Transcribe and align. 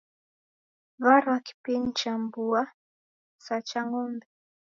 Warwa 0.99 1.39
kipini 1.45 1.93
cha 1.97 2.11
mbuya 2.23 2.63
sa 3.45 3.55
cha 3.67 3.81
ng'ombe 3.89 4.25